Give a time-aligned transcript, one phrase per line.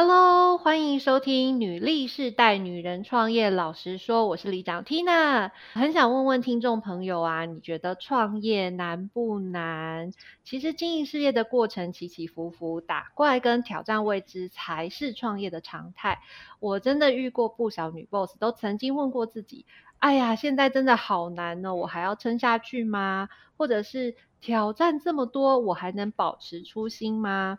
[0.00, 3.50] Hello，欢迎收听女力世代女人创业。
[3.50, 10.12] 老实说，我是里长 Tina，很想问问听众朋友啊，你觉得创业难不难？
[10.44, 16.20] 其实经营事业的过程起起伏伏，打怪跟挑战未知才是创业的常态。
[16.60, 19.66] 我真的遇过不少女 boss，都曾经问过自己：
[19.98, 23.28] 哎呀，现在真的好难哦，我还要撑下去吗？
[23.56, 27.58] 或者是挑战这么多，我还能保持初心吗？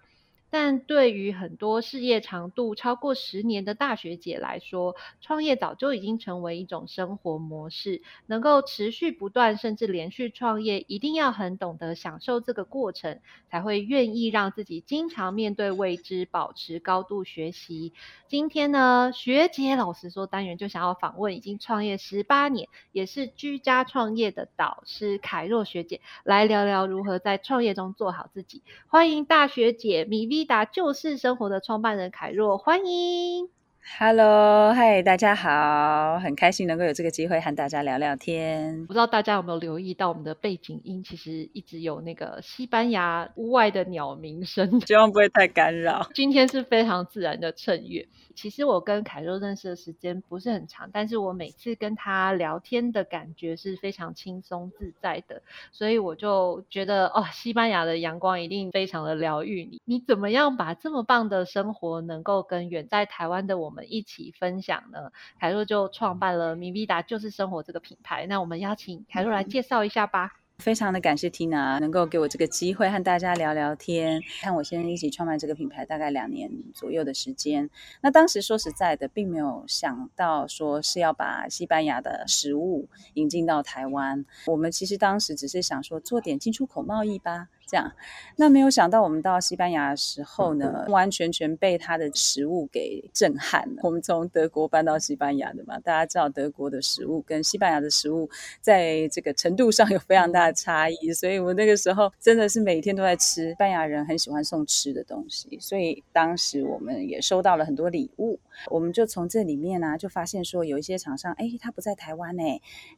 [0.51, 8.01] 但对于很多事业长度超过十年的大学姐来说，创业早就已经成为一种生活模式。
[8.25, 13.19] 能够持续不断，甚至连续创业，一定要很懂得享受这个过程，
[13.51, 17.93] 才会愿意让自己经常面对未知，保持高度学习。
[18.27, 28.63] 今天呢，学姐老实说，单元就想要访问已经创业十八年，也是居家创业的导师凯若学姐，来聊聊如何在创业中做好自己。
[28.87, 30.38] 欢迎大学姐米 V。
[30.45, 33.58] 达就是生活的创办人凯若，欢迎。
[33.97, 38.85] Hello，嗨，大家好，很开心能够有这个机会和大家聊聊天。
[38.85, 46.07] 不知道大家有没有留意到我们的背景音，其实一直有那个西班牙屋外的鸟鸣声， 希望不会太干扰。
[46.15, 48.07] 今天是非常自然的趁月。
[48.35, 55.41] 其实我跟凯若认识的时间不是很长，但是我每次跟他聊天的感觉是非常轻松自在的，
[55.73, 59.81] 所以我就觉得哦，西班牙的阳光一定非常的疗愈你。
[59.83, 65.11] 你怎么样把这么棒的生活能够跟远在台湾的我们一起分享呢？
[65.39, 68.25] 凯若就创办了米米达就是生活这个品牌。
[68.27, 70.33] 那我们邀请凯若来介绍一下吧。
[70.57, 74.21] 非常的感谢 Tina 能够给我这个机会和大家聊聊天。
[74.41, 77.69] 看我先一起创办这个品牌大概两年左右的时间。
[78.01, 84.25] 那当时说实在的，并没有想到说是要把西班牙的食物引进到台湾。
[84.47, 87.47] 我们其实当时只是想说做点进出口贸易吧。
[87.69, 87.91] 这样，
[88.37, 93.81] 那没有想到我们到西班牙的时候呢，完全全被它的食物给震撼了。
[93.83, 98.29] 我们从德国搬到西班牙的嘛，大家知道德国的食物跟西班牙的食物
[98.61, 103.49] 在这个程度上有非常大的差异，所以我那个时候真的是每天都在吃。
[103.49, 108.39] 西班牙人很喜欢送吃的东西，所以当时我们也收到了很多礼物。
[108.67, 112.43] 我们就从这里面呢，就发现说有一些厂商，哎，他不在台湾呢，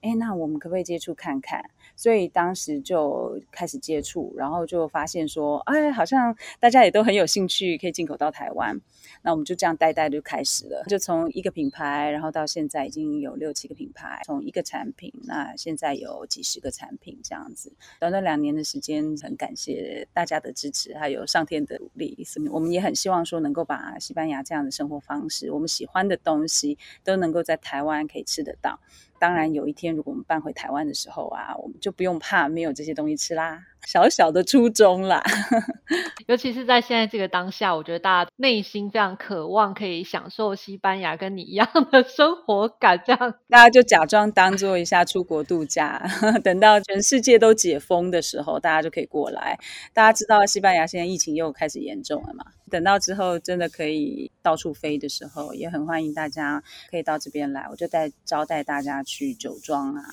[0.01, 1.63] 哎，那我们可不可以接触看看？
[1.95, 8.79] 所以当时就开始接触，然后就发现说，哎，好像大家也都很有兴趣，可以进口到台湾。
[9.23, 17.73] 那我们就这样代代就开始了，就从一个品牌，然后到现在已经有六七个品牌，从一个产品，那现在有几十个产品这样子。
[18.00, 22.25] 短短两年的时间，很感谢大家的支持，还有上天的努力。
[22.51, 28.79] 我们也很希望说，能够把西班牙这样的生活方式，我们喜欢的东西，都能够在台湾可以吃得到。
[29.21, 33.59] 当然，有一天如果我们搬回台湾的时候啊，我们就不用怕没有这些东西吃啦。
[33.85, 35.23] 小小的初衷啦，
[36.25, 46.01] 尤其是在现在这个当下，我觉得大家内心非常渴望可以享受西班牙跟你一样的生活感，这样大家就假装当做一下出国度假，
[46.43, 49.59] 等到全世界都解封的时候，大家就可以过来。
[49.93, 52.45] 大家知道西班牙现在疫情又开始严重了嘛？
[52.71, 60.03] 等到之后真的可以到处飞的时候，也很欢迎大家可以到这边来，我就带招待大家去酒庄啊，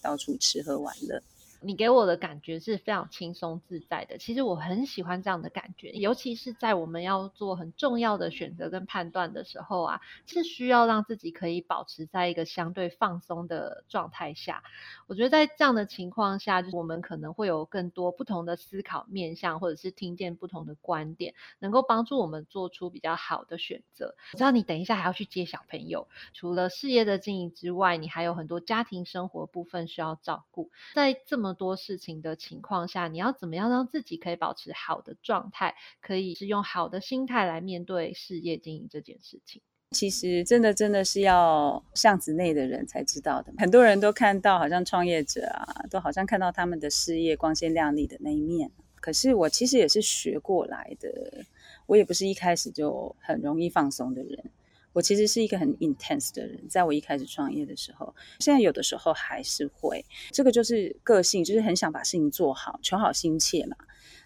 [0.00, 1.20] 到处吃喝玩乐。
[1.64, 14.62] 你给我的感觉是非常轻松自在的，其实我很喜欢这样的感觉，尤其是在我们要做很重要的选择跟判断的时候啊，是需要让自己可以保持在一个相对放松的状态下。
[15.06, 24.14] 我觉得在这样的情况下，就我们可能会有更多不同的思考面向，或者是听见不同的观点，能够帮助我们做出比较好的选择。
[24.34, 39.62] 我知道你等一下还要去接小朋友，除了事业的经营之外，你还有很多家庭生活部分需要照顾，在这么多事情的情况下，你要怎么样让自己可以保持好的状态，可以是用好的心态来面对事业经营这件事情？
[39.90, 43.52] 其实真的真的是要巷子内的人才知道的。
[43.56, 48.70] 很多人都看到，好像创业者啊，都好像看到他们的事业光鲜亮丽的那一面。
[49.00, 51.44] 可是我其实也是学过来的，
[51.86, 54.50] 我也不是一开始就很容易放松的人。
[54.94, 60.02] 我其实是一个很 intense 的人，在我一开始创业的时候，现在有的时候还是会，
[60.32, 63.76] 这个就是个性，就是很想把事情做好，求好心切嘛。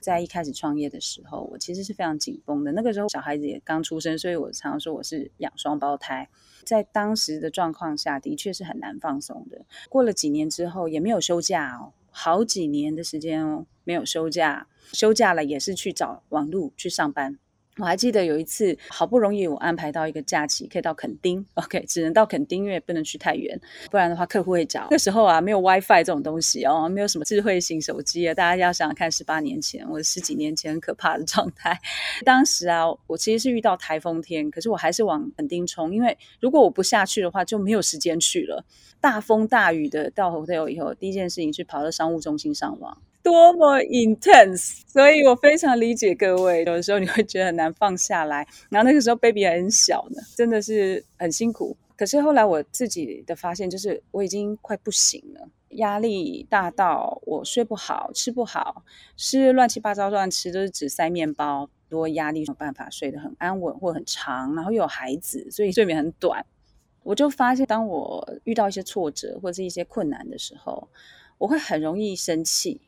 [0.00, 2.70] 在一开始创业的时候，我其实是非常紧绷的。
[2.70, 6.28] 那个时候小孩子也刚出生，所以我常常说我是养双胞胎。
[6.64, 9.64] 在当时的状况下的确是很难放松的。
[9.88, 17.38] 过了几年之后，也没有休假哦，好几年的时间哦，没有休假，休假了也是去找网路去上班。
[17.78, 23.58] 我还记得有一次，好不容易我安排到一个假期，可以到垦丁，OK， 只能到垦丁，因为不能去太远，
[23.90, 24.88] 不然的话客户会找。
[24.90, 31.78] 那时候啊，没有 WiFi 这种东西哦，没有什么智慧型手机啊，大家要想想看，十八年前，我十几年前很可怕的 状态。
[32.24, 38.64] 当时啊，我其实是遇到台风天，可是我还是往垦丁冲，因为如果我不下去的话，就没有时间去了。
[39.00, 42.98] 大风大雨的到 hotel 以后，第一件事情是跑到商务中心上网。
[43.28, 46.60] 多么 intense，所以我非常理解各位。
[46.64, 51.76] 有的时候你会觉得很难放下来，然后那个时候 baby 还很小呢，真的是很辛苦。
[51.94, 58.82] 可是后来我自己的发现就是，我已经快不行了，压力大到我睡不好、吃不好，
[59.14, 66.46] 吃乱七八糟乱吃，都是只塞面包，多压力没有办法睡得很安稳或很长，然后又有孩子，所以睡眠很短。
[67.02, 70.88] 我就发现，当我遇到一些挫折或者是一些困难的时候，
[71.38, 72.80] 我会很容易生气。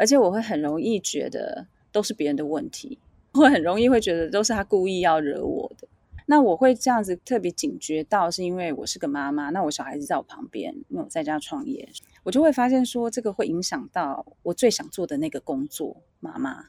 [0.00, 2.98] 而且我会很容易觉得都是别人的问题，
[3.32, 5.86] 会很容易会觉得都是他故意要惹我的。
[6.24, 11.86] 那我会这样子特别警觉到，是因为我是个妈妈，那我小孩子在我旁边，因为我在家创业，
[12.22, 16.64] 我就会发现说这个会影响到我最想做的那个工作，妈妈，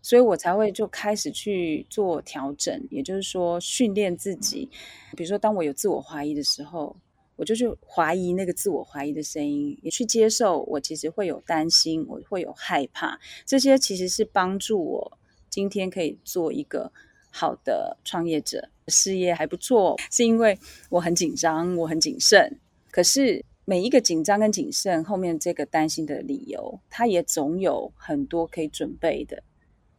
[0.00, 4.70] 所以我才会就开始去做调整，也就是说训练自己，
[5.14, 6.96] 比如说当我有自我怀疑的时候。
[7.40, 16.92] 我就去怀疑那个自我怀疑的声音，也去接受我其实会有担心，我会有害怕，这些其实是帮助我今天可以做一个
[17.30, 20.58] 好的创业者，事业还不错，是因为
[20.90, 22.60] 我很紧张，我很谨慎。
[22.90, 29.42] 可是每一个紧张跟谨慎后面这个担心的理由，它也总有很多可以准备的，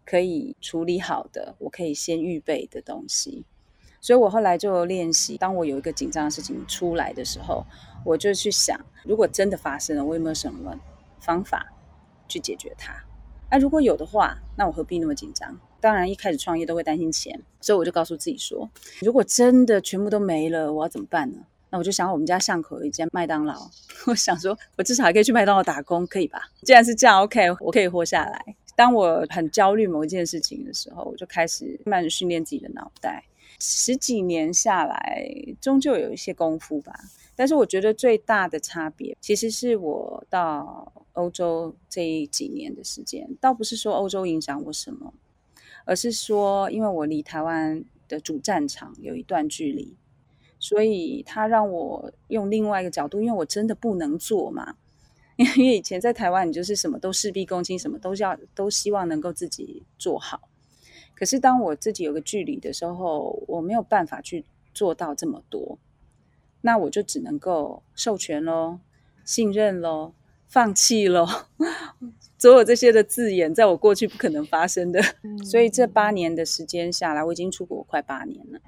[0.06, 3.46] 可以处理好的，我可以先预备的东西。
[4.01, 7.63] 所以我后来就练习，当我有一个紧张的事情出来的时候，
[8.03, 10.75] 我就去想，如果真的发生了，我有没有什么
[11.19, 11.71] 方法
[12.27, 12.94] 去解决它？
[13.51, 15.56] 那如果有的话，那我何必那么紧张？
[15.80, 18.69] 当然，一开始创业都会担心钱，所以我就告诉自己说，
[19.01, 21.38] 如果真的全部都没了，我要怎么办呢？
[21.69, 23.69] 那我就想，我们家巷口有一间麦当劳，
[24.07, 26.42] 我想说，我至少还可以去麦当劳打工，可以吧？
[26.63, 28.56] 既然是这样，OK，我可以活下来。
[28.75, 33.24] 当我很焦虑某一件事情的时候，我就开始慢慢训练自己的脑袋。
[33.62, 35.31] 十几年下来，
[35.62, 36.92] 终究有一些功夫吧。
[37.36, 45.13] 但是我觉得最大的差别，其实是我到欧洲这几年的时间，倒不是说欧洲影响我什么，
[45.86, 49.96] 而是说，因为我离台湾的主战场有一段距离，
[50.60, 54.75] 所以它让我用另外一个角度，因为我真的不能做嘛。
[55.38, 60.50] 因为以前在台湾，你就是什么都事必躬亲，什么都要都希望能够自己做好。
[61.22, 65.78] 可是当我自己有个距离的时候，我没有办法去做到这么多，
[66.62, 68.80] 那我就只能够授权喽、
[69.24, 70.14] 信任喽、
[70.48, 71.28] 放弃喽，
[72.40, 75.00] 所有这些的字眼，在我过去不可能发生的。
[75.44, 78.60] 所以这八年的时间下来，我已经出国快八年了，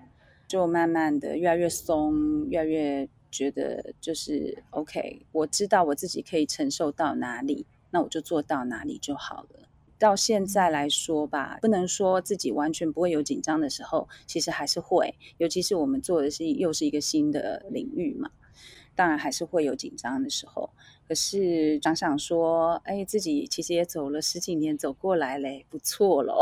[0.47, 9.69] 就慢慢的越来越松，越来越觉得就是 OK，我知道我自己可以承受到哪里，那我就做到哪里就好了。
[10.03, 18.29] 到现在来说吧，不能说自己完全不会有紧张的时候，其实还是会，尤其是我们做的是又是一个新的领域嘛，
[18.95, 20.69] 当然还是会有紧张的时候。
[21.07, 26.41] 可是想想说，哎，自己其实也走了十几年，走过来嘞，不错喽，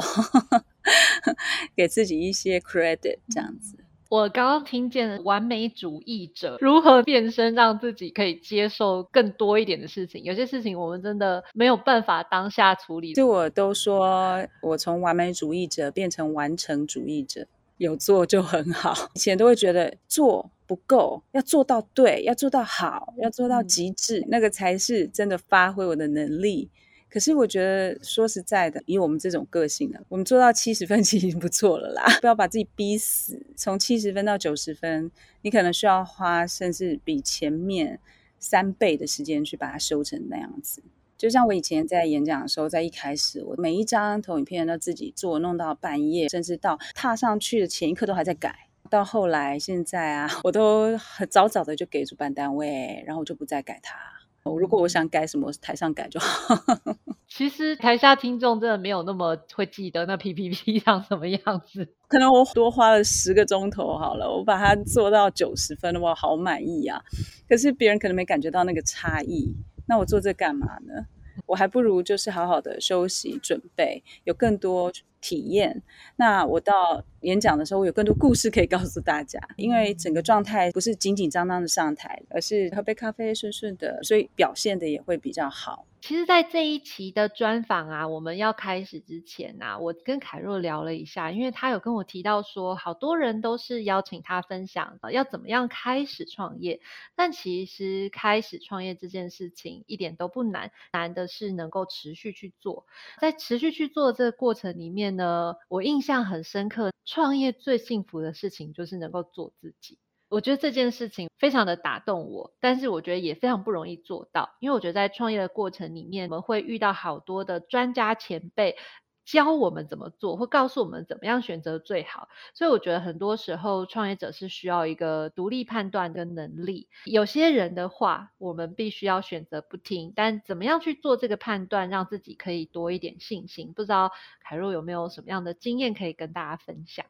[1.77, 3.80] 给自己一些 credit，这样子。
[4.11, 10.21] 我刚刚听见完美主义者如何变身，让自己可以接受更多一点的事情。
[10.25, 13.13] 有些事情我们真的没有办法当下处理。
[13.13, 18.93] 就我都说，我从完美主义者变成完成主义者，有做就很好。
[19.15, 26.69] 以前都会觉得做不够，要做到对，要做到好，要做到极致，那个才是真的发挥我的能力。
[27.11, 32.05] 可是我觉得说实在的，以我们这种个性呢，我们做到七十分其实已经不错了啦。
[32.21, 37.99] 不要把自己逼死，从七十分到九十分，你可能需要花甚至比前面
[38.39, 40.81] 三倍的时间去把它修成那样子。
[41.17, 48.55] 就像我以前在演讲的时候，在一开始，我每一张投影片都自己做，弄到半夜，甚至到踏上去的前一刻都还在改。
[48.89, 53.95] 到后来现在啊，我都很早早的就给主办单位，然后我就不再改它。
[54.43, 56.55] 如果我想改什么，台上改就好。
[57.27, 61.87] 其实台下听众真的没有那么会记得那 PPT 长什么样子。
[62.07, 67.01] 可能我多花了十个钟头好了，我把它做到九十分，我好满意啊。
[67.47, 69.55] 可是别人可能没感觉到那个差异，
[69.87, 71.05] 那我做这干嘛呢？
[71.45, 74.91] 我还不如就是好好的休息准备，有更多。
[75.21, 75.81] 体验，
[76.15, 79.39] 那我到演讲的时候，我有更多故事可以告诉大家。
[79.55, 85.85] 因为整个状态不是紧紧张张的上台，而是喝杯咖啡，顺顺的，所以表现的也会比较好。
[86.01, 96.79] 其实，在这一期的专访啊，我们要开始之前啊，我跟凯若聊了一下，因为他有跟我提到说，好多人都是邀请他分享要怎么样开始创业，
[97.15, 102.87] 但其实开始创业这件事情一点都不难，难的是能够持续去做。
[103.19, 109.99] 在持续去做这个过程里面呢，我印象很深刻，创业最幸福的事情就是能够做自己。
[110.29, 118.77] 我觉得这件事情非常的打动我，但是我觉得也非常不容易做到，因为我觉得在创业的过程里面，我们会遇到好多的专家前辈。
[119.25, 122.27] 教我们怎么做，或告诉我们怎么样选择最好。
[122.53, 126.87] 所以我觉得很多时候创业者是需要一个独立判断的能力。
[127.05, 130.11] 有些人的话，我们必须要选择不听。
[130.15, 133.71] 但怎么样去做这个判断，让自己可以多一点信心？
[133.73, 134.11] 不知道
[134.43, 137.05] 凯若有没有什么样的经验可以跟大家分享？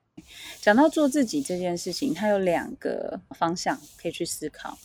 [0.59, 4.77] 讲到做自己这件事情，它有两个方向可以去思考。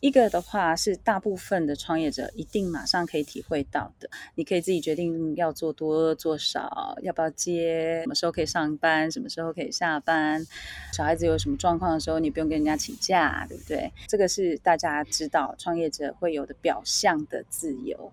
[0.00, 10.46] 一个的话是大部分的创业者一定马上可以体会到的，你可以自己决定要做多做少，要不要接，什么时候可以上班，什么时候可以下班，
[10.92, 13.92] 小孩子有什么状况的时候，你不用跟人家请假，对不对？
[14.06, 18.12] 这个是大家知道创业者会有的表象的自由，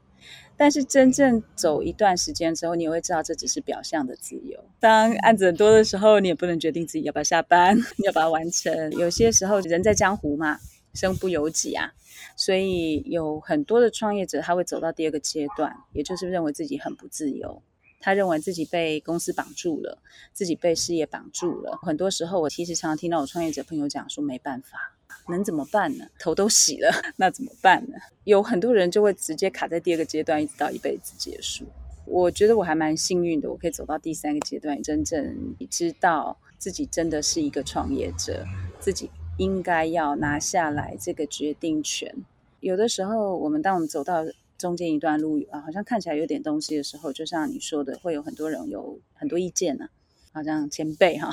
[0.58, 4.60] 但是真正走一段时间之后，你也会知道这只是表象的自由。
[4.80, 8.92] 当案子多的时候，你也不能决定自己要不要下班， 要把它完成。
[8.94, 10.58] 有些时候人在江湖嘛。
[10.96, 11.94] 身不由己啊，
[12.38, 17.62] 所以有很多的创业者他会走到第二个阶段，也就是认为自己很不自由，
[18.00, 19.98] 他认为自己被公司绑住了，
[20.32, 21.78] 自己被事业绑住了。
[21.82, 24.96] 很多时候，我其实常常听到我创业者朋友讲说，没办法，
[25.30, 26.06] 能怎么办呢？
[26.20, 27.98] 头都洗了， 那怎么办呢？
[28.24, 31.66] 有很多人就会直接卡在第二个阶段，一直到一辈子结束。
[32.06, 38.46] 我觉得我还蛮幸运的，我可以走到第三个阶段，真正知道自己真的是一个创业者，
[38.80, 39.10] 自己。
[39.38, 42.13] 应该要拿下来这个决定权。
[42.60, 44.25] 有的时候，我们当我们走到
[44.58, 49.88] 中间一段路啊，好像看起来有点东西的时候，就像你说的，会有很多人有很多意见呢。
[50.32, 51.30] 好像前辈哈，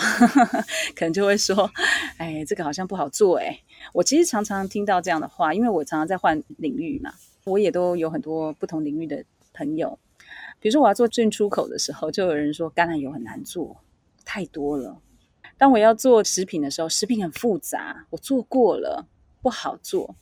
[0.95, 1.69] 可能就会说
[2.19, 3.59] ：“哎，这个好像不好做。”哎，
[3.93, 7.13] 我其实常常听到这样的话，因为我常常在换领域嘛，
[7.45, 9.99] 我也都有很多不同领域的朋友。
[10.61, 13.77] 比如说，我要做进出口的时候，就有人说橄榄油很难做，
[14.25, 14.97] 太多了。
[15.63, 19.07] 当我要做食品的时候，食品很复杂，我做过了，
[19.41, 20.17] 不好做。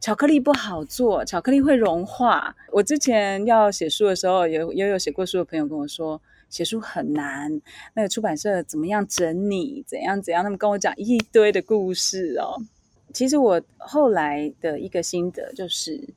[0.00, 2.52] 巧克力不好做，巧克力会融化。
[2.72, 6.20] 我之前要写书的时候，有也有写过书的朋友跟我说，
[6.50, 7.62] 写书很难，
[7.94, 12.60] 那个出版社怎么样整你，怎样怎样，他们跟我讲一堆的故事哦。
[13.14, 16.12] 其实我后来的一个心得就是，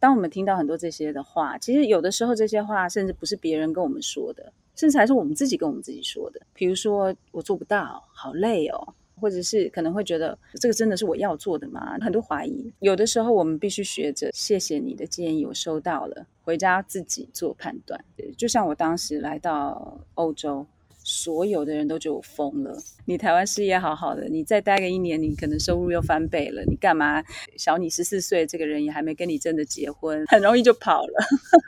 [0.00, 4.52] 当我们听到很多这些的话，其实有的时候这些话甚至不是别人跟我们说的。
[4.82, 11.96] 甚至还是我们自己跟我们自己说的，比如说我做不到，好累哦，或者是可能会觉得这个真的是我要做的吗？
[12.00, 12.68] 很多怀疑。
[12.80, 18.04] 有的时候我们必须学着谢谢你的建议，我收到了，回家自己做判断。
[18.36, 20.66] 就像我当时来到欧洲。
[21.12, 22.74] 所有的人都觉得我疯了。
[23.04, 26.62] 你台湾事业好好的，你再待个一年，你可能收入又翻倍了。
[26.64, 27.22] 你干嘛？
[27.58, 31.26] 小你十四岁这个人也还没跟你真的结婚，很容易就跑了，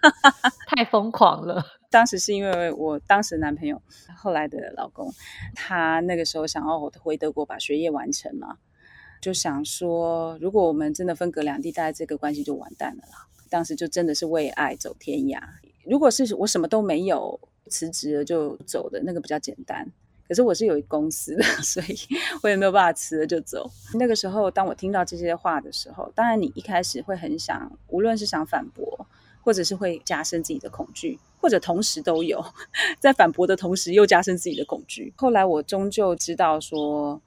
[0.67, 1.63] 太疯狂了。
[1.91, 3.83] 当时是因为我当时男朋友，
[4.17, 5.13] 后来的老公，
[5.55, 8.57] 他那个时候想要回德国把学业完成嘛，
[9.21, 13.29] 就想说，如果我们真的分隔两地，大概这个关系就完蛋了啦。
[13.51, 15.39] 当时就真的是为爱走天涯。
[15.85, 17.39] 如果是我什么都没有。
[17.69, 19.87] 辞职了就走的那个比较简单，
[20.29, 21.97] 可是我是有一公司的， 所以
[22.43, 23.71] 我也没有办法辞了就走。
[23.95, 29.07] 那个时候，当我听到这些话的时候，当然你一开始会很想，无论是想反驳，
[29.43, 32.45] 或者是会加深自己的恐惧，或者同时都有，
[33.01, 35.13] 在反驳的同时又加深自己的恐惧。
[35.17, 37.21] 后来我终究知道说，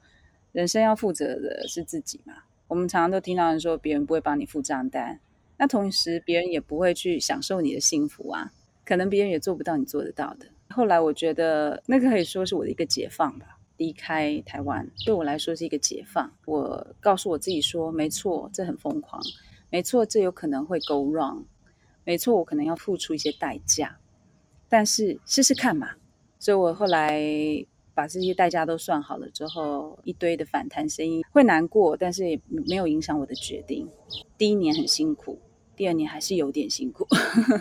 [0.52, 2.34] 人生要负责的是自己嘛。
[2.68, 5.20] 我们常常都听到人说，别人不会帮你付账单，
[5.56, 8.52] 那同时别人也不会去享受你的幸福啊。
[8.88, 10.46] 可能别人也做不到你做得到的。
[10.70, 13.58] 后来我觉得那个可以说是我的一个解放吧。
[13.76, 16.32] 离开台湾对我来说是一个解放。
[16.46, 19.22] 我告诉我自己说，没错，这很疯狂，
[19.68, 21.44] 没错，这有可能会 go wrong，
[22.02, 23.98] 没错，我可能要付出一些代价，
[24.70, 25.90] 但是试试看嘛。
[26.38, 27.22] 所以我后来
[27.92, 33.86] 把这些代价都算好了之后，一堆的反弹声音会难过，但是也没有影响我的决定。
[34.38, 35.38] 第一年很辛苦。
[35.78, 37.06] 第二年还是有点辛苦，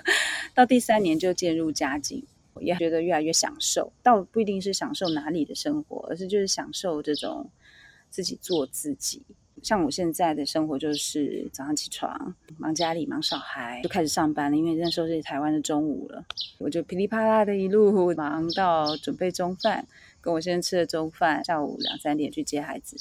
[0.55, 2.25] 到第三年就渐入佳境，
[2.59, 3.93] 也觉得越来越享受。
[4.01, 7.47] 倒不一定是享受哪里的生活，而是就是享受这种
[8.09, 9.21] 自己做自己。
[9.61, 14.57] 像我现在的生活，就是早上起床忙家里忙小孩，就开始上班了。
[14.57, 16.25] 因为那时候是台湾的中午了，
[16.57, 19.87] 我就噼里啪啦的一路忙到准备中饭，
[20.21, 22.97] 跟我先生吃了中饭，下午两三点去接孩子。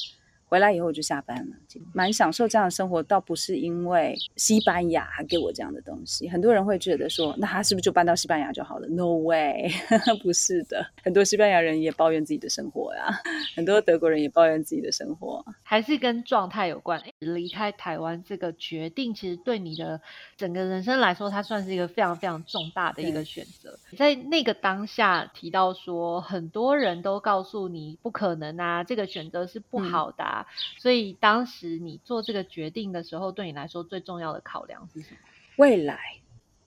[0.48, 1.56] 回来以后我就下班了，
[1.92, 3.02] 蛮享受这样的生活。
[3.02, 9.68] 倒不是因为西班牙给我这样的东西，很多人会觉得说，那他是不是就搬到西班牙就好了？No way，
[10.22, 10.86] 不是的。
[11.02, 13.08] 很多西班牙人也抱怨自己的生活呀，
[13.56, 17.02] 很多德国人也抱怨自己的生活，还是跟状态有关。
[17.18, 20.00] 离开台湾这个决定，其实对你的
[20.36, 23.76] 整个人生来说，它算是一个非常非常重大的一个选择。
[23.96, 30.35] 在那个当下提到说，很多人都告诉你不可能啊，这个选择是不好的。
[30.76, 35.18] 所以当时你做这个决定的时候，对你来说最重要的考量是什么？
[35.56, 35.98] 未来，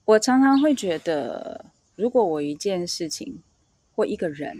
[0.04, 3.40] 我常常会觉得，如果我一件事情，
[3.94, 4.56] 或一个人，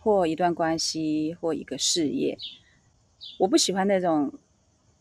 [0.00, 2.36] 或一段关系，或一个事业，
[3.38, 4.32] 我不喜欢那种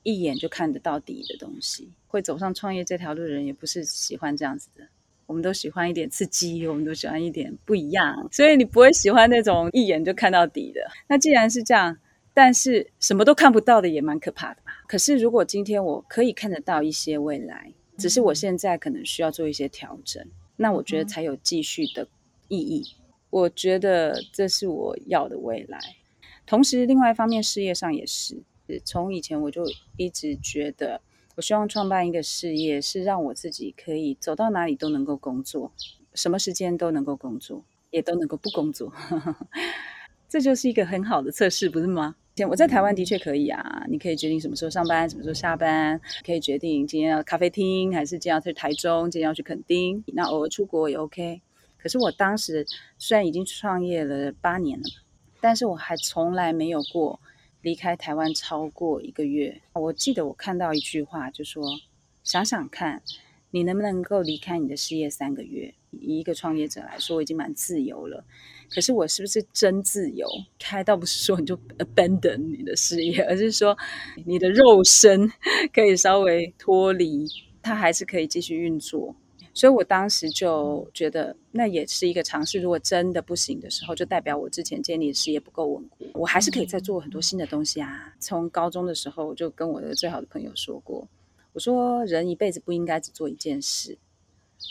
[0.03, 1.89] 一眼就看得到底的东西。
[2.07, 4.85] 会走上创业这条路的人，也不是喜欢这样子的。
[5.25, 8.27] 我们都喜欢一点刺激，我们都喜欢一点不一样。
[8.31, 10.81] 所以你不会喜欢那种一眼就看到底的。
[11.07, 11.97] 那既然是这样。
[12.33, 14.71] 但是什么都看不到的也蛮可怕的嘛。
[14.87, 22.07] 可是如果今天我可以看得到一些未来，只是我现在可能需要做一些调整，那我觉得才有继续的
[22.47, 22.95] 意义。
[23.29, 25.79] 我觉得这是我要的未来。
[26.45, 28.43] 同时，另外一方面，事业上也是，
[28.83, 29.63] 从以前我就
[29.95, 30.99] 一直觉得，
[31.35, 35.71] 我希望创办一个事业，是让我自己可以走到哪里都能够工作，
[36.13, 38.91] 什么时间都能够工作，也都能够不工作。
[40.27, 42.15] 这就是一个很好的测试，不是吗？
[42.49, 51.41] 我在台湾的确可以啊，你可以决定什么时候上班，什么时候下班，可以决定今天要咖啡厅还是今天要去台中，今天要去垦丁，那偶尔出国也 OK。
[51.77, 52.65] 可是我当时
[52.97, 54.85] 虽然已经创业了八年了，
[55.39, 57.19] 但是我还从来没有过
[57.61, 59.61] 离开台湾超过一个月。
[59.73, 61.63] 我记得我看到一句话，就说
[62.23, 63.01] 想想看，
[63.51, 65.73] 你能不能够离开你的事业三个月？
[65.91, 68.23] 以一个创业者来说，我已经蛮自由了。
[68.73, 70.25] 可是我是不是真自由？
[70.57, 73.77] 开倒不是说你就 abandon 你的事业，而是说
[74.25, 75.29] 你的肉身
[75.73, 77.27] 可以稍微脱离，
[77.61, 79.13] 它还是可以继续运作。
[79.53, 82.61] 所以我当时就觉得，那也是一个尝试。
[82.61, 88.13] 如果真的不行的时候，就代表我之前建立的事业不够稳固，我还是可以再做很多新的东西啊。
[88.17, 91.05] 从高中的时候，我就跟我的最好的朋友说过，
[91.51, 93.97] 我说人一辈子不应该只做一件事，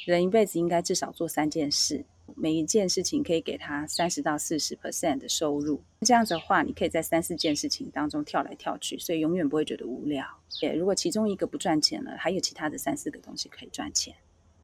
[0.07, 2.07] 人一辈子应该至少做三件事。
[2.37, 10.25] 每一件事情可以给他三十到四十 percent 的收入，这样子的话，你可以在三四件事情当中跳来跳去，所以永远不会觉得无聊。
[10.61, 14.15] 也如果其中一个不赚钱了，还有其他的三四个东西可以赚钱。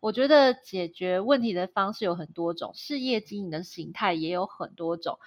[0.00, 5.18] 我觉得解决问题的方式有很多种，事业经营的形态也有很多种。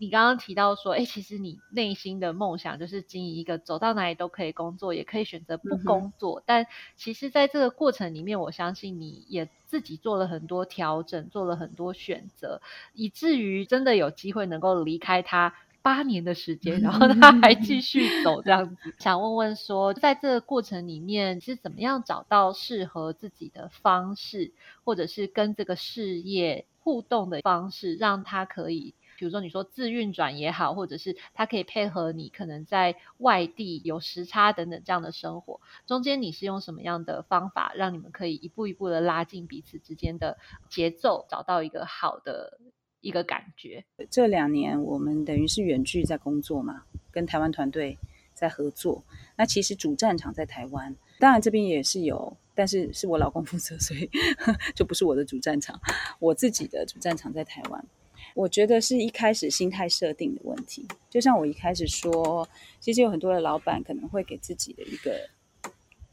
[0.00, 6.40] 你刚刚提到说，哎，其实你内心的梦想就是经营一个走到哪里都可以工作，也可以选择不工作。
[6.46, 12.62] 但其实，在这个过程里面，我相信你也自己做了很多调整，做了很多选择，
[12.94, 18.94] 以至于真的有机会能够离开他八年的时间，然后他还继续走这样子。
[19.00, 24.52] 想问问说，在这个过程里面是怎么样找到适合自己的方式，
[24.84, 28.94] 或者是跟这个事业互动的方式，让他可以。
[29.18, 40.38] 比如说，你说自运转也好，或者是它可以配合你可能在外地有时差等等这样的生活，中间你是用什么样的方法，让你们可以一步一步的拉近彼此之间的
[40.70, 42.60] 节奏，找到一个好的
[43.00, 43.84] 一个感觉？
[44.08, 47.98] 这两年我们等于是远距在工作嘛，跟台湾团队
[48.32, 49.02] 在合作。
[49.36, 54.08] 那其实主战场在台湾，当然这边也是有，但是是我老公负责，所以
[54.76, 55.80] 就不是我的主战场。
[56.20, 57.84] 我自己的主战场在台湾。
[58.34, 62.48] 我觉得是一开始心态设定的问题，就像我一开始说，
[62.80, 65.28] 其实有很多的老板可能会给自己的一个，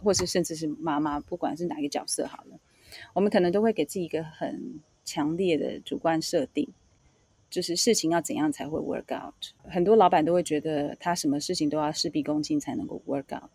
[0.04, 2.60] 或是甚至是妈妈，不管是哪个角色好了，
[3.14, 6.68] 我们可能都会给自己一个很强烈的主观设定，
[7.50, 9.34] 就是事情要怎样才会 work out。
[9.70, 13.52] 很多老板都会觉得他什么事情都要事必躬亲才能够 work out。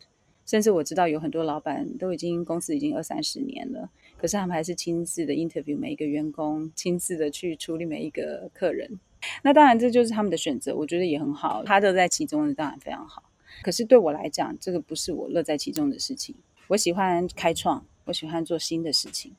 [0.51, 8.99] 甚至我知道有很多老板都已经公司已经二三十年了，可是他们还是亲自的 interview 每一个员工，亲自的去处理每一个客人。
[9.45, 13.23] 那当然这就是他们的选择，我觉得也很好，他乐在其中当然非常好。
[13.63, 16.35] 可是对我来讲，这个不是我乐在其中的事情。
[16.67, 19.33] 我喜欢开创，我喜欢做新的事情，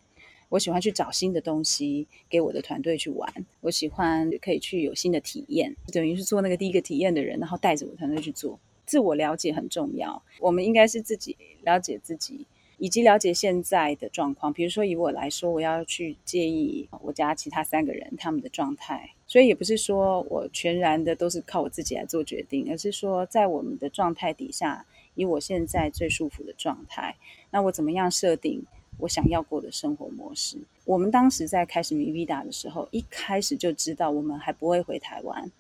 [0.48, 8.58] 我喜欢去找新的东西给我的团队去玩，我喜欢可以去有新的体验，等于是做那个第一个体验的人，然后带着我团队去做。
[8.86, 12.46] 自我了解很重要，我们应该是自己了解自己，
[12.78, 14.52] 以及了解现在的状况。
[14.52, 27.16] 比如说，以我来说，我要去介意我家其他三个人他们的状态，所以也不是说我全然的都是靠我自己来做决定，而是说在我们的状态底下，以我现在最舒服的状态，
[27.52, 28.66] 那我怎么样设定
[28.98, 30.58] 我想要过的生活模式？
[30.86, 35.52] 我们当时在开始米 V 达的时候，一开始就知道我们还不会回台湾，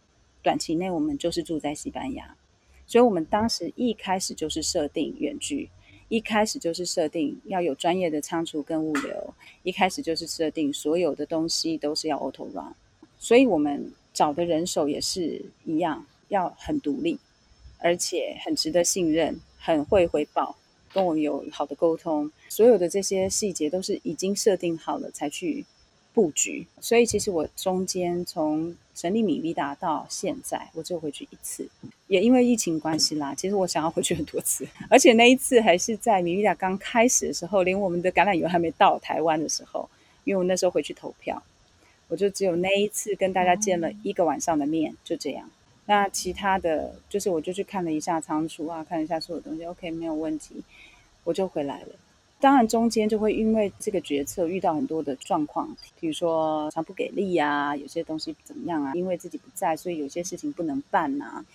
[0.41, 2.35] 短期内我们就是住在西班牙。
[2.91, 5.69] 所以我们当时一开始就是设定远距，
[6.09, 12.75] 一开始就是设定要有专业的仓储跟物流，一开始就是设定所有的东西都是要 auto run，
[13.17, 17.17] 所以我们找的人手也是一样，要很独立，
[17.77, 20.57] 而且很值得信任，很会回报，
[20.91, 25.65] 跟我们有好的沟通，所有的这些细节都是已经设定好了才去。
[26.13, 31.67] 布局，所以其实我中间从成立米 V 达到现在，我只有回去一次，
[32.07, 33.33] 也因为疫情关系啦。
[33.33, 39.89] 其实我想要回去很多次， 而且那一次还是在米 V 达刚开始的时候，连我们的橄榄油还没到台湾的时候，
[40.25, 41.41] 因为我那时候回去投票，
[42.09, 45.49] 我就只有那一次跟大家见了一个晚上的面，就这样。
[45.85, 50.61] 那其他的就是我就去看了一下仓储啊，看了一下所有东西，OK 没有问题，
[51.23, 51.95] 我就回来了。
[52.41, 58.93] 当然，中间就会因为这个决策遇到很多的状况，比如说常不给力啊，有些东西怎么样啊？
[58.95, 61.45] 因为自己不在，所以有些事情不能办呐，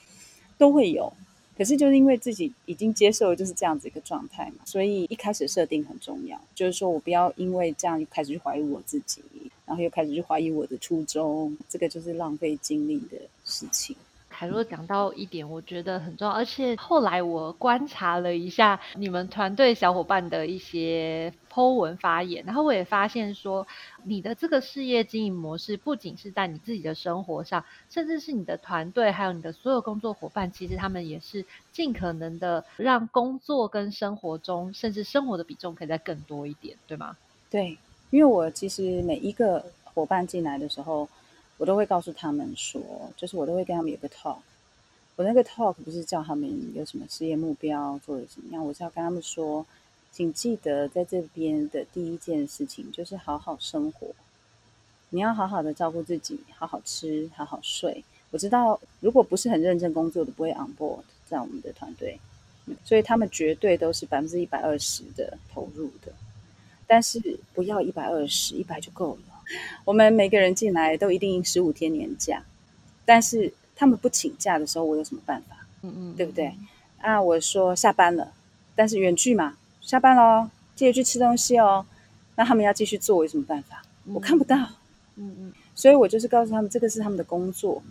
[0.57, 1.12] 都会有。
[1.59, 9.22] 可是就是因为自己已经接受就是这样子一个状态嘛，所以一开始设定很重要，就是说我不要因为这样开始去怀疑我自己，
[9.64, 13.96] 然后又开始去怀疑我的初衷，这个就是浪费精力的事情。
[14.38, 23.66] 凯若讲到一点，我觉得很重要，而且后来我观察了一下你们团队小伙伴的一些 Po 文发言，然后我也发现说，
[24.05, 37.16] 你的这个事业经营模式不仅是在你自己的生活上，甚至是你的团队还有你的所有工作伙伴，其实他们也是尽可能的让工作跟生活中，甚至生活的比重可以再更多一点，对吗？
[37.51, 37.79] 对，
[38.11, 41.09] 因为我其实每一个伙伴进来的时候。
[41.59, 42.83] 我都会告诉他们说，
[43.16, 44.38] 就是我都会跟他们有个 talk。
[45.16, 49.64] 我那个 talk 不是叫他们有什么事业目标，做的怎么样，我是要跟他们说，
[50.12, 54.09] 请记得在这边的第一件事情就是好好生活。
[55.11, 58.05] 你要好好的照顾自己，好好吃，好好睡。
[58.31, 62.19] 我知道，如果不是很认真工作的，不会 on board 在我们的团队，
[62.85, 66.12] 所以他们绝对都是百分之一百二十的投入的。
[66.87, 67.21] 但是
[67.55, 69.36] 不要一百二十，一百就够了。
[69.85, 72.43] 我们每个人进来都一定十五天年假，
[73.05, 75.67] 但是他们不请假的时候，我有什么办法？
[75.83, 76.53] 嗯嗯，对不对？
[76.99, 78.33] 啊，我说下班了，
[78.75, 81.87] 但是远距嘛，下班喽，记得去吃东西哦。
[82.35, 83.83] 那他们要继续做，我有什么办法？
[84.13, 84.57] 我看不到。
[85.19, 87.83] 嗯嗯，所以我就是告诉他们，这个是他们的工作，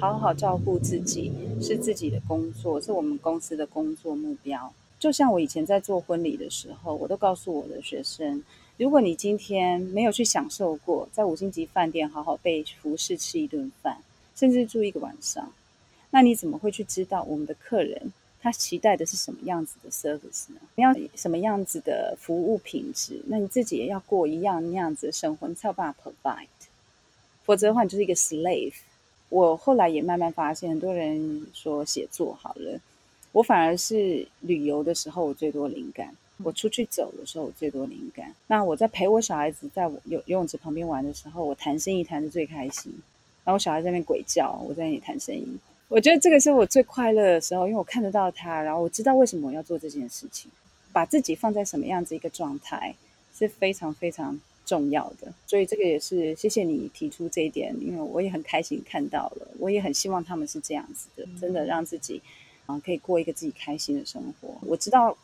[0.00, 4.72] 好好照顾自己是自己的工作，是我们公司的工作目标。
[4.98, 8.42] 就像我以前在做婚礼的时候，我都告诉我的学生。
[8.76, 13.98] 如果你今天没有去享受过在五星级饭店好好被服侍吃一顿饭，
[14.34, 15.52] 甚至住一个晚上，
[16.10, 20.60] 那你怎么会去知道我们的客人他期待的是什么样子的 service 呢？
[20.74, 23.22] 你要什么样子的服务品质？
[23.28, 26.48] 那你自己也要过一样那样子的生活，你才有办法 provide。
[27.44, 28.74] 否则的话，你就是一个 slave。
[29.28, 32.80] 我后来也慢慢发现，很多人说写作好了，
[33.32, 36.14] 我反而是旅游的时候我最多灵感。
[36.42, 38.34] 我出去走的时候，我最多灵感。
[38.48, 42.92] 那我在陪我小孩子在游游泳池旁边玩的时候，我谈生意谈的最开心。
[43.44, 45.46] 然后我小孩在那边鬼叫，我在那里谈生意。
[45.86, 50.50] 我觉得这个是我最快乐的时候，因为我看得到他，然后我知道为什么我要做这件事情，
[50.92, 52.94] 把自己放在什么样子一个状态
[53.36, 55.32] 是非常非常重要的。
[55.46, 62.20] 所以这个也是谢谢你提出这一点，因为我也很开心看到了，我也很希望他们是这样子的，真的让自己
[62.66, 64.56] 啊可以过一个自己开心的生活。
[64.62, 65.16] 我知道。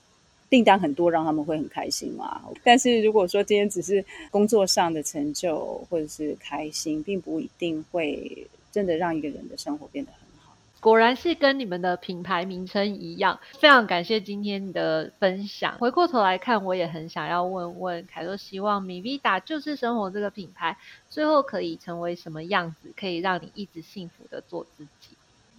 [0.50, 2.42] 订单很多，让他们会很开心嘛。
[2.62, 10.54] 但是如果说今天只是工作上的成就或者是开心，并不一定会真的让一个人的生活变得很好。
[10.80, 13.38] 果然是跟你们的品牌名称一样。
[13.58, 15.76] 非常感谢今天的分享。
[15.78, 20.76] 回过头来看，我也很想要问问凯多，希望米 V 达就是生活这个品牌
[21.08, 25.10] 最后可以成为什么样子，可以让你一直幸福的做自己。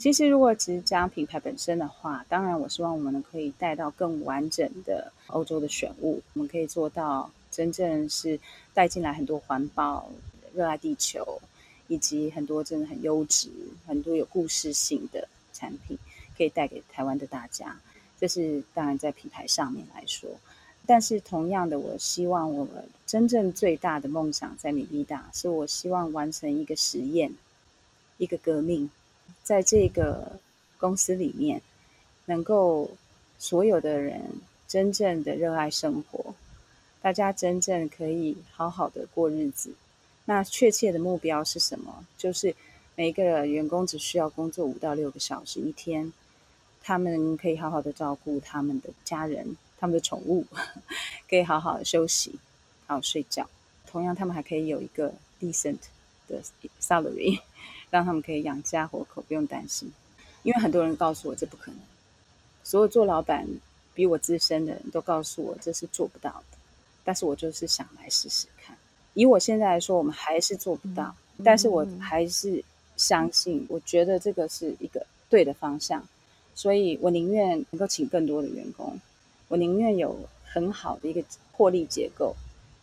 [0.02, 8.40] 其实，如果只是讲品牌本身的话，当然，我希望我们可以带到更完整的欧洲的选物，我们可以做到真正是
[8.74, 10.10] 带进来很多环保、
[10.56, 11.40] 热爱地球，
[11.88, 13.52] 以及很多真的很优质、
[13.86, 15.96] 很多有故事性的产品，
[16.36, 17.80] 可以带给台湾的大家。
[18.20, 20.28] 这是当然在品牌上面来说，
[20.88, 27.32] 但是同样的，我希望我们真正最大的梦想在米利达，是我希望完成一个实验，
[28.18, 28.90] 一个革命。
[29.44, 30.40] 在这个
[30.78, 31.62] 公司里面，
[32.26, 32.90] 能够
[33.38, 34.22] 所有的人
[34.68, 36.34] 真正的热爱生活，
[37.02, 39.74] 大家真正可以好好的过日子。
[40.26, 42.06] 那确切的目标是什么？
[42.18, 42.56] 就是
[42.96, 46.14] 每一个员工只需要工作五到六个小时一天，
[46.84, 50.46] 他们可以好好的照顾他们的家人、他们的宠物，
[51.28, 52.36] 可以好好的休息、
[52.86, 53.50] 好好睡觉。
[53.88, 55.80] 同样，他们还可以有一个 decent
[56.28, 56.42] 的
[56.80, 57.42] salary。
[57.92, 59.92] 让他们可以养家活口，不用担心。
[60.42, 61.80] 因为很多人告诉我这不可能，
[62.64, 63.48] 所有做老板
[63.94, 66.58] 比我资深的人都告诉我这是做不到的，
[67.04, 68.76] 但是我就是想来试试看。
[69.14, 72.64] 以我现在来说，我们还是做不到，但是我还是
[72.98, 76.04] 相信，我觉得这个是一个对的方向，
[76.56, 79.00] 所以我宁愿能够请更多的员工，
[79.50, 82.36] 我宁愿有很好的一个获利结构。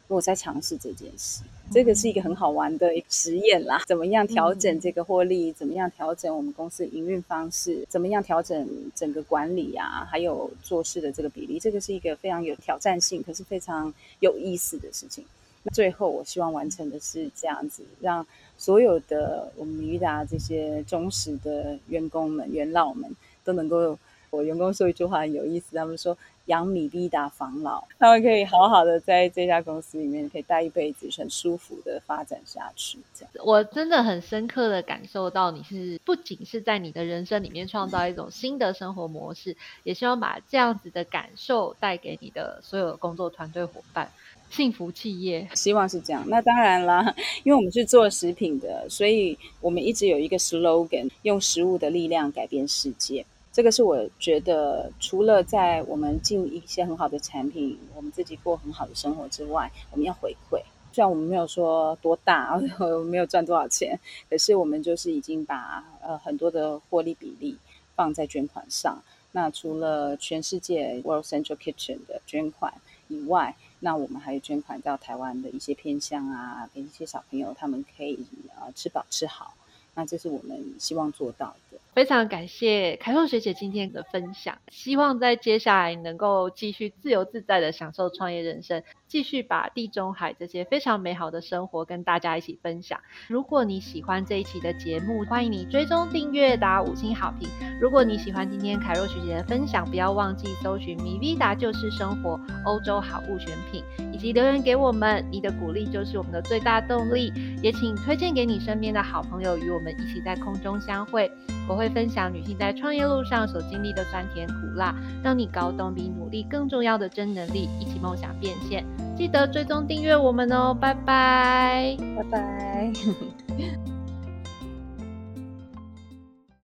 [0.09, 3.83] 我在尝试这件事，这个是一个很好玩的一个实验啦。
[3.87, 5.53] 怎么样调整这个获利？
[5.53, 7.85] 怎么样调整我们公司营运方式？
[7.91, 10.09] 怎么样调整整个管理啊？
[10.11, 11.61] 还有做事的这个比例？
[11.61, 15.23] 这个是一个非常有挑战性，可是非常有意思的事情。
[15.63, 23.99] 那最后，我希望完成的是这样子，让所有的我们米裕达这些忠实的员工们、元老们都能够。
[24.31, 26.17] 我员工说一句话很有意思，他们说。
[26.49, 32.99] 养米必达防老，他们可以好好的在这家公司里面，可以待一辈子，很舒服的发展下去。
[33.15, 44.11] 这样，我真的很深刻的感受到，你是不仅是在你的人生里面创造一种新的生活模式，也希望把这样子的感受带给你的所有工作团队伙伴。
[44.49, 46.25] 幸福企业，希望是这样。
[46.29, 47.15] 那当然啦，
[47.45, 53.27] 因为我们是做食品的，所以我们一直有一个 slogan：用食物的力量改变世界。
[53.53, 60.63] 这个是我觉得，除了在我们进一些很好的产品，我们自己过很好的生活之外，我们要回馈。
[60.93, 62.57] 虽然我们没有说多大，
[63.11, 63.99] 没有赚多少钱，
[64.31, 67.57] 可是我们就是已经把呃很多的获利比例
[67.97, 69.03] 放在捐款上。
[69.33, 72.73] 那除了全世界 World Central Kitchen 的捐款
[73.09, 78.19] 以外，那我们还有捐款到台湾的一些偏乡啊，给一些小朋友，他们可以
[78.59, 79.55] 呃吃饱吃好。
[79.95, 81.79] 那这是我们希望做到的。
[81.95, 93.01] 非常感谢凯硕学姐今天的分享，希望在接下来能够继续自由自在的享受创业人生，继续把地中海这些非常美好的生活跟大家一起分享。
[93.27, 97.49] 如果你喜欢这一期的节目，欢迎你追踪订阅打五星好评。
[97.81, 107.33] 如果你喜欢今天凯若学姐的分享，不要忘记搜寻米维达就是生活欧洲好物选品，以及留言给我们，你的鼓励就是我们的最大动力。
[107.63, 111.31] 也请推荐给你身边的好朋友，与我们一起在空中相会。
[111.69, 118.85] 我会分享女性在创业路上所经历的酸甜苦辣，让你搞懂比努力更重要的真能力，一起梦想变现。
[119.17, 122.93] 记得追踪订阅我们哦，拜拜，拜拜。